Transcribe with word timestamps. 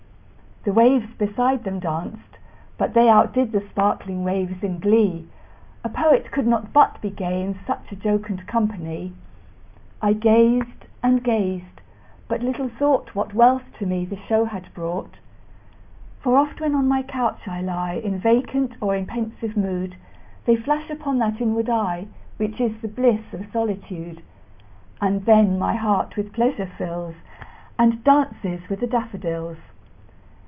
The 0.63 0.73
waves 0.73 1.11
beside 1.15 1.63
them 1.63 1.79
danced; 1.79 2.37
but 2.77 2.93
they 2.93 3.09
Outdid 3.09 3.51
the 3.51 3.67
sparkling 3.71 4.23
waves 4.23 4.61
in 4.61 4.77
glee; 4.77 5.27
A 5.83 5.89
poet 5.89 6.29
could 6.29 6.45
not 6.45 6.71
but 6.71 7.01
be 7.01 7.09
gay, 7.09 7.41
In 7.41 7.57
such 7.65 7.91
a 7.91 7.95
jocund 7.95 8.45
company; 8.45 9.11
I 10.03 10.13
gazed 10.13 10.85
and 11.01 11.23
gazed 11.23 11.81
but 12.27 12.43
little 12.43 12.69
thought 12.69 13.15
What 13.15 13.33
wealth 13.33 13.63
to 13.79 13.87
me 13.87 14.05
the 14.05 14.17
show 14.27 14.45
had 14.45 14.71
brought: 14.75 15.17
For 16.19 16.37
oft, 16.37 16.61
when 16.61 16.75
on 16.75 16.87
my 16.87 17.01
couch 17.01 17.47
I 17.47 17.59
lie 17.59 17.93
In 17.95 18.19
vacant 18.19 18.73
or 18.81 18.95
in 18.95 19.07
pensive 19.07 19.57
mood, 19.57 19.95
They 20.45 20.57
flash 20.57 20.91
upon 20.91 21.17
that 21.17 21.41
inward 21.41 21.71
eye 21.71 22.05
Which 22.37 22.61
is 22.61 22.79
the 22.83 22.87
bliss 22.87 23.33
of 23.33 23.47
solitude; 23.51 24.21
And 25.01 25.25
then 25.25 25.57
my 25.57 25.73
heart 25.73 26.15
with 26.15 26.31
pleasure 26.33 26.67
fills, 26.77 27.15
And 27.79 28.03
dances 28.03 28.61
with 28.69 28.79
the 28.81 28.85
daffodils. 28.87 29.57